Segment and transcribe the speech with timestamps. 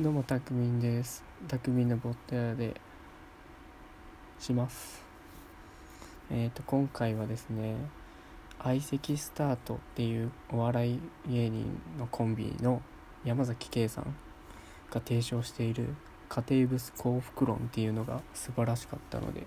[0.00, 1.22] どうもたくみんです。
[1.46, 2.80] たくみんのボット屋で
[4.38, 5.02] します。
[6.30, 7.76] えっ、ー、と今回はですね
[8.62, 12.80] 相席スタートっていうお笑い芸人のコンビの
[13.26, 14.04] 山崎圭さん
[14.90, 15.94] が提唱している
[16.30, 19.40] 家庭ブス幸福論っていうのが素晴らしかったので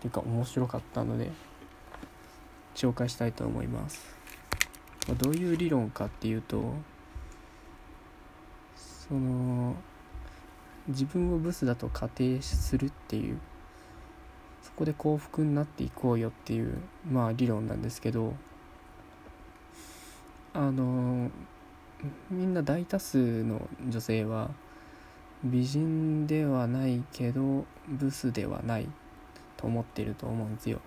[0.00, 1.30] ていうか面白かったので
[2.74, 4.16] 紹介したいと思います。
[5.18, 6.72] どういう理論かっていうと
[9.08, 9.74] その
[10.88, 13.38] 自分をブスだと仮定するっていう
[14.62, 16.78] そこで幸福になっていこうよっていう
[17.10, 18.34] まあ理論なんですけど
[20.54, 21.30] あの
[22.30, 24.50] みんな大多数の女性は
[25.44, 28.88] 美人ではないけどブスではない
[29.56, 30.80] と思ってると思うんですよ。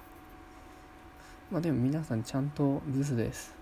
[1.52, 3.56] まあでも皆さんちゃんとブスです。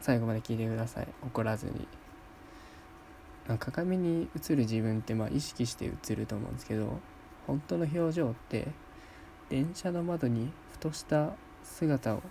[0.00, 1.08] 最後まで聞いてください。
[1.22, 1.86] 怒らずに。
[3.58, 7.00] 鏡に映る自分ってまあ意識して映ると思うんですけど
[7.46, 8.68] 本当の表情って
[9.48, 11.32] 電車の窓にふとした
[11.64, 12.22] 姿を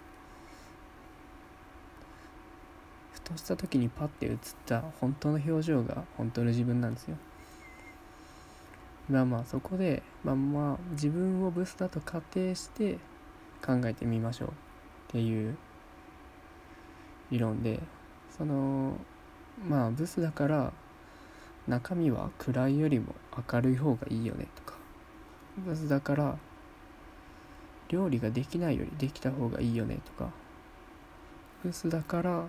[3.11, 7.17] ふとした時にパッて映った本当の表情が本当の自分なんですよ。
[9.09, 12.97] まあまあそこでまあまあ自分をブスだと仮定して
[13.65, 14.51] 考えてみましょうっ
[15.09, 15.57] ていう
[17.31, 17.79] 理論で
[18.37, 18.97] その
[19.67, 20.73] まあブスだから
[21.67, 23.13] 中身は暗いよりも
[23.51, 24.77] 明るい方がいいよねとか。
[25.57, 26.37] ブスだから
[27.89, 30.31] 料理ができないよりできた方がいいよねとか。
[31.63, 32.47] ブスだから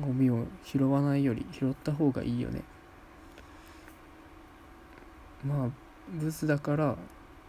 [0.00, 2.62] ゴミを拾わないより拾った方がいいよね。
[5.44, 5.68] まあ
[6.08, 6.96] ブスだから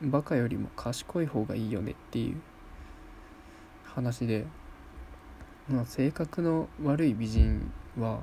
[0.02, 2.42] バカよりも賢い方がいいよねっていう
[3.86, 4.46] 話で。
[5.69, 8.19] まあ、性格の悪い美人は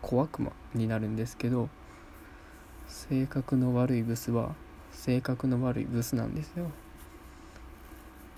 [0.00, 1.68] 小悪魔になるんですけど
[2.86, 4.54] 性格の悪いブスは
[4.92, 6.70] 性格の悪いブスなんですよ、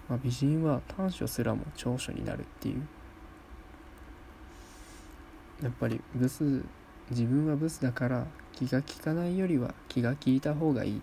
[0.09, 2.83] まあ、美人は短所すらも長所になるっていう。
[5.63, 6.65] やっぱりブス
[7.11, 11.03] 自分はブスだから気が利かないよりは気が利いた方がいい。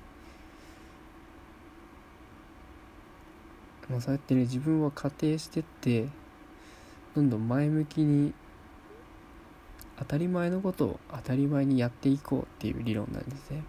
[3.88, 6.08] まあ、そうやってね自分を仮定してって
[7.18, 8.32] どんどん前向きに
[9.98, 13.64] 当たり前のことを当たり前にやっていこうっていう理論なんですね。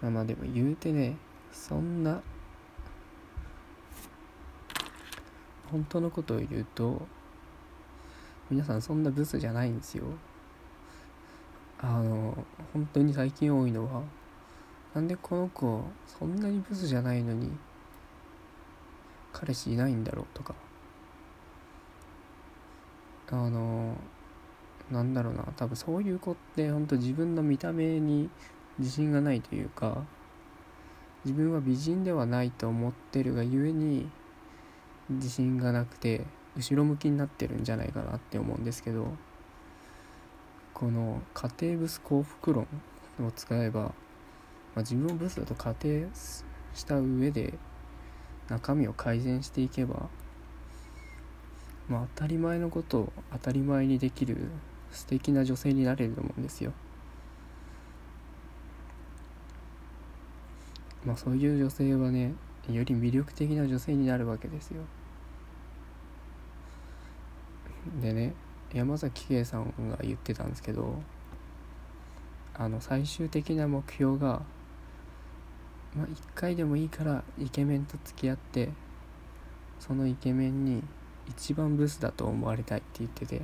[0.00, 1.18] まあまあでも言うてね、
[1.52, 2.22] そんな、
[5.70, 7.02] 本当のことを言うと、
[8.48, 10.04] 皆さんそんなブスじゃないんですよ。
[11.78, 12.42] あの、
[12.72, 14.00] 本当に最近多いのは、
[14.94, 17.50] なんでこの子、そんなにブスじゃないのに、
[19.34, 20.54] 彼氏いないんだろうとか。
[23.30, 23.96] あの
[24.90, 25.44] なんだろうな。
[25.56, 28.28] 多分そういう子って本当自分の見た目に
[28.78, 30.04] 自信がないというか
[31.24, 34.08] 自分は美人ではないと思ってるがゆえに
[35.10, 36.24] 自信がなくて
[36.56, 39.08] 後ろ向きになってるんじゃないかなって思うんですけど
[40.72, 42.66] この家庭ブス幸福論
[43.20, 43.90] を使えば、ま
[44.76, 46.08] あ、自分をブスだと仮定
[46.74, 47.54] した上で
[48.48, 50.08] 中身を改善していけば
[51.90, 54.36] まあ、当たり前のことを当たり前にできる
[54.92, 56.72] 素敵な女性になれると思うんですよ。
[61.04, 62.34] まあそういう女性はね
[62.70, 64.82] より魅力的な女性になるわけですよ。
[68.00, 68.34] でね
[68.72, 71.02] 山崎圭さんが言ってたんですけど
[72.54, 74.42] あの最終的な目標が
[75.96, 78.68] まあ一回でもいいからイケメンと付き合って
[79.80, 80.84] そのイケメンに
[81.28, 83.42] 一番ブスだと思われたいって言ってて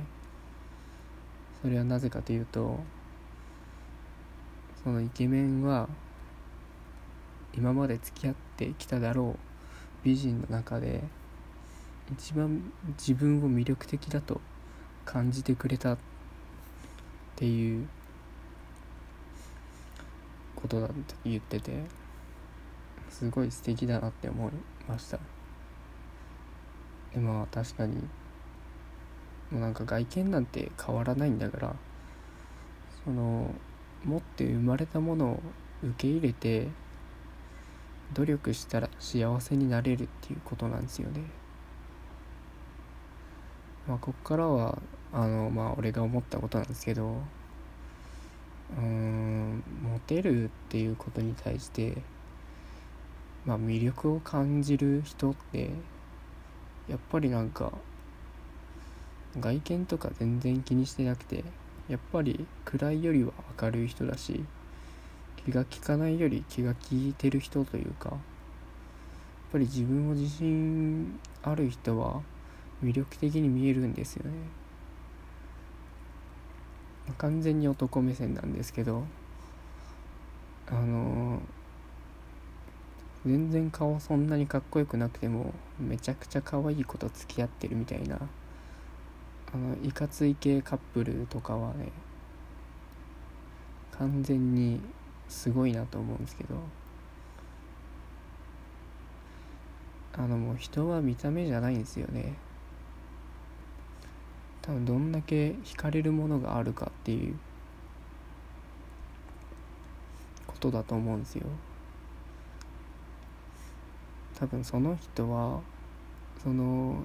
[1.61, 2.79] それはなぜかというと
[4.83, 5.89] そのイケメンは
[7.55, 9.39] 今まで付き合ってきただろう
[10.03, 11.03] 美人の中で
[12.13, 14.39] 一番自分を魅力的だと
[15.03, 15.97] 感じてくれたっ
[17.35, 17.87] ていう
[20.55, 21.83] ことだって言ってて
[23.09, 24.51] すごい素敵だなって思い
[24.87, 25.36] ました。
[27.17, 27.95] でま確かに
[29.49, 31.75] もうなんか外見なんて変わらないんだから
[33.03, 33.49] その
[34.05, 35.39] 持って生まれたものを
[35.81, 36.67] 受け入れて
[38.13, 41.21] 努力したら幸せになれるっていうことなんですよね。
[43.87, 44.77] まあこっからは
[45.11, 47.15] あのまあ俺が思ったことなんですけど
[48.77, 51.97] うーんモテるっていうことに対して
[53.45, 55.71] まあ魅力を感じる人って
[56.89, 57.71] やっぱりなんか
[59.39, 61.43] 外見とか全然気にしてなくて
[61.89, 63.31] やっぱり暗いよりは
[63.61, 64.43] 明るい人だし
[65.45, 68.19] 気が利かないより気が利いてる人というかやっ
[69.53, 72.21] ぱり自分を自信ある人は
[72.83, 74.31] 魅力的に見えるんですよね。
[77.17, 79.03] 完全に男目線なんですけど
[80.69, 81.41] あの
[83.27, 88.17] 全然顔そんなにかっこよくなくてもめちゃくちゃ可愛い子と付き合ってるみたいな。
[89.53, 91.89] あのいかつい系カップルとかはね
[93.97, 94.81] 完全に
[95.29, 96.55] すごいなと思うんですけど。
[100.19, 102.33] あのもう人は見た目じゃないんですよね。
[104.63, 107.37] 多分どんだけ惹かれるものがあるかっていう
[110.47, 111.45] ことだと思うんですよ。
[114.39, 115.61] 多分その人は
[116.43, 117.01] その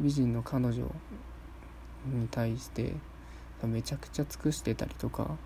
[0.00, 0.72] 美人の彼女
[2.06, 2.94] に対して
[3.62, 5.36] めちゃくちゃ尽くしてたりとか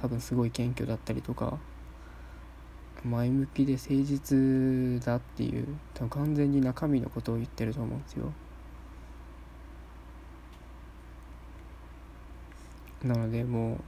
[0.00, 1.58] 多分すごい謙虚だったりとか
[3.04, 8.32] 前向きで誠実だっていう多分完全に中身のことを言ってると思うんですよ。
[13.04, 13.78] なのでも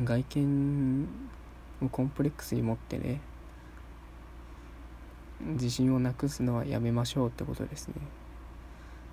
[0.00, 1.08] う外見
[1.80, 3.20] をコンプレックスに持ってね
[5.40, 7.94] 自信をなくすのはやめましょうってことですね。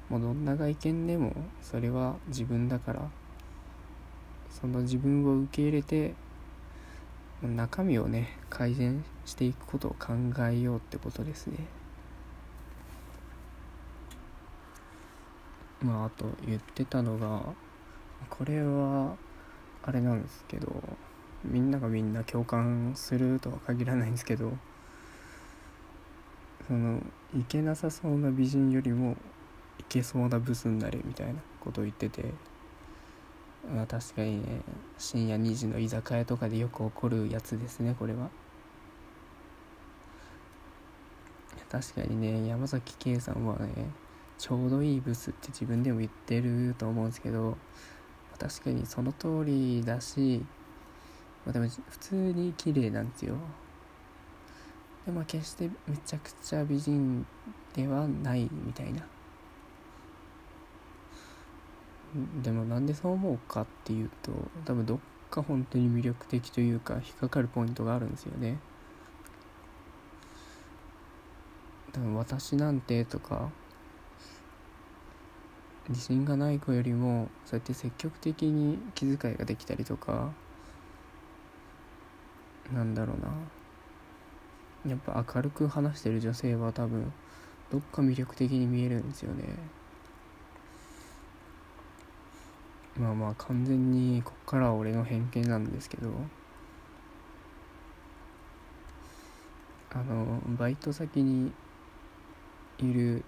[0.10, 3.10] もうどんな外見でもそれは自分だから
[4.50, 6.14] その自分を受け入れて
[7.42, 10.14] 中身をね改善していくことを考
[10.50, 11.58] えようってことですね。
[15.82, 17.42] まああと言ってたのが
[18.30, 19.18] これは
[19.84, 20.82] あれなんですけど
[21.44, 24.54] みんながみんな共感するとは限らないんですけど
[26.68, 27.00] その
[27.38, 29.18] いけなさそうな美人よりも
[29.80, 32.26] いけそうなブスになれみたいなことを言ってて。
[33.74, 34.62] まあ確かにね。
[34.98, 38.30] 深夜2時の居酒屋とかでよく起こるやつですねこれは。
[41.70, 42.48] 確かにね。
[42.48, 43.90] 山崎圭さんはね
[44.38, 47.58] ちょうどいいブスって自分でも言ってると思うんですけど
[48.38, 50.44] 確かにその通りだし、
[51.46, 53.36] まあ、でも普通に綺麗なんですよ。
[55.06, 57.26] でも決してめちゃくちゃ美人
[57.74, 59.06] ではないみたいな。
[62.44, 64.32] でもなんでそう思うかっていうと
[64.66, 65.00] 多分どっ
[65.32, 68.60] か本当に魅力的というか引っかかるポイントがあるんですよね。
[71.92, 73.50] 多分私なんてとか
[75.90, 80.32] 自信がない子よりもそうやって積極的に気遣いができたりとか
[82.72, 83.34] なんだろうな。
[84.86, 87.12] やっぱ明るく話してる女性は多分
[87.72, 89.46] どっか魅力的に見えるんですよね。
[92.98, 96.12] まあまあ完全にこっからは俺の偏見なんですけど。
[99.96, 101.52] あのバイト先に
[102.80, 103.24] いる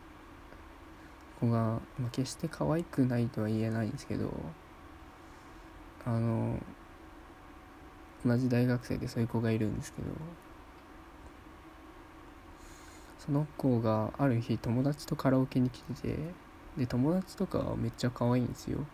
[1.39, 4.31] 子が、まあ、決して可愛くないとは言えないんですけど。
[6.05, 6.59] あの
[8.23, 10.07] 同じ大学生でそういう子がいるんですけど。
[13.25, 16.17] その子がある日友達とカラオケに来てて
[16.77, 18.85] で友達とかめっちゃ可愛いんですよ。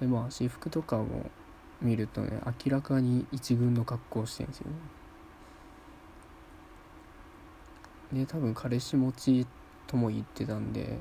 [0.00, 1.30] でまあ私服とかも
[1.80, 4.70] 見るとね明らかに一軍の格好してるんですよ
[8.12, 8.20] ね。
[8.20, 9.46] で多分彼氏持ち
[9.86, 10.98] とも言ってたんで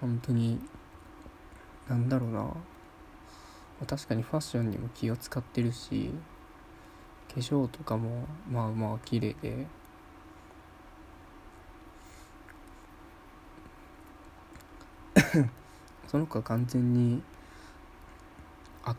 [0.00, 0.60] 本当に
[1.88, 2.46] なんだろうな。
[3.86, 6.10] 確かにファッションにも気を使ってるし
[7.28, 9.66] 化粧とかもまあまあ綺麗で。
[16.08, 17.22] その子は完全に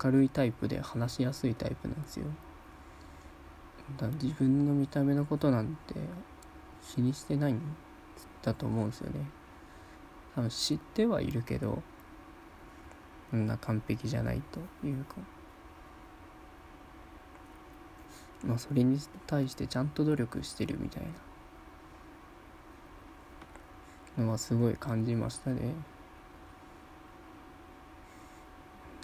[0.04, 2.26] 明るいタイプで話しやすいタイプなんですよ。
[3.98, 5.96] だ自分の見た目のことなんて
[6.84, 7.62] 気にしてないん
[8.44, 9.22] だと思うんですよね。
[10.36, 11.82] 多分知ってはいるけど
[13.32, 15.16] そんな完璧じゃないというか。
[18.46, 21.10] まあそれに対してちゃんと努力してるみたいな。
[24.20, 25.74] のはすごい感じましたね。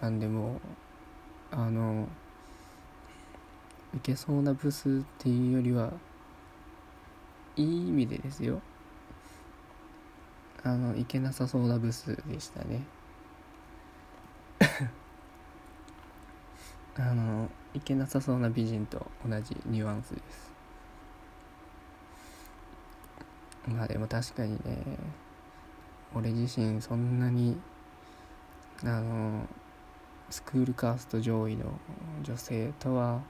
[0.01, 0.59] なんでも
[1.51, 2.07] あの
[3.95, 5.93] いけそうなブスっていうよりは
[7.55, 8.61] いい意味でですよ。
[10.63, 12.81] あのいけなさそうなブスでしたね。
[16.97, 20.51] あのいけなさそうな美人と同じニュアンスです。
[23.67, 24.77] まあでも確かにね
[26.13, 27.57] 俺自身そんなに
[28.83, 29.45] あの
[30.29, 31.65] スクールカースト上位の
[32.23, 33.21] 女性とは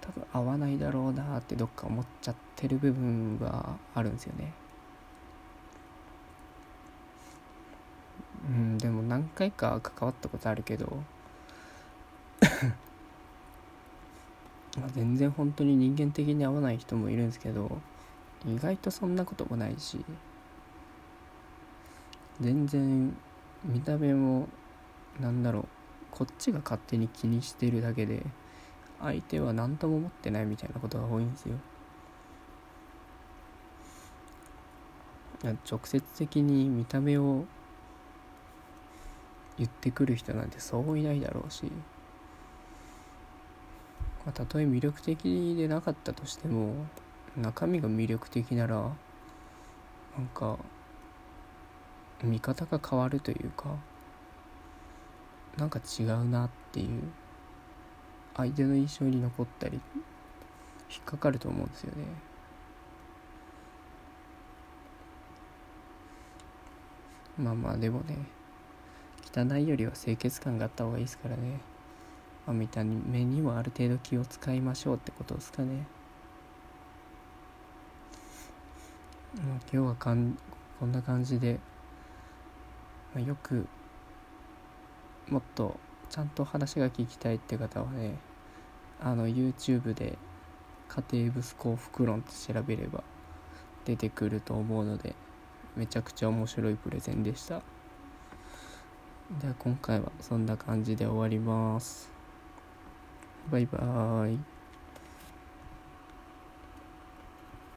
[0.00, 4.52] 多分合わないだろうなってどっか思っちゃってる部分はあるんですよね。
[8.48, 11.02] うんでも何回か関わったことあるけど
[14.80, 17.78] まあ全然本当に人間的に合わない人もいるんですけど
[18.46, 20.04] 意外とそんなこともないし
[22.40, 23.16] 全然
[23.64, 24.48] 見た目も
[25.20, 25.64] なんだろう
[26.10, 28.22] こっちが勝手に気にしてるだけで
[29.00, 31.56] 相手は何とも思ってないみたいなことが多いんですよ。
[35.70, 37.44] 直接的に見た目を
[39.58, 41.70] 言ってくる人なんてそういないだろうし、
[44.26, 46.74] まあ、たとえ魅力的でなかったとしても
[47.36, 50.58] 中身が魅力的ならなんか
[52.24, 53.76] 見方が変わるというか
[55.56, 57.02] なんか違うなっていう
[58.36, 59.80] 相手の印象に残ったり
[60.90, 62.04] 引っかかると思うんですよね。
[67.38, 68.16] まあまあでもね
[69.34, 71.60] 汚いよりは清潔感があった方がいいですからね、
[72.46, 75.86] まあ、見た目にもある程度気を使いましょうってことですかね。
[79.34, 80.38] まあ、今日はかん
[80.80, 81.58] こんな感じで、
[83.14, 83.66] まあ、よく
[85.28, 88.16] もっとちゃんと話が聞きたいって方はね
[89.00, 90.16] あの YouTube で
[90.88, 93.02] 家庭ブス幸福論って調べれば
[93.84, 95.14] 出てくると思うので
[95.76, 97.60] めちゃくちゃ面白いプレゼンでした。
[99.40, 102.15] では今回はそんな感じで終わります。
[103.46, 104.55] バイバーイ。